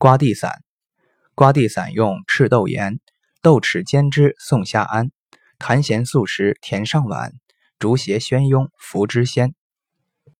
[0.00, 0.62] 瓜地散，
[1.34, 3.00] 瓜地散用赤豆盐、
[3.42, 5.10] 豆豉煎汁送下安，
[5.58, 7.34] 痰涎素食填上碗，
[7.78, 9.54] 竹邪宣痈服之先。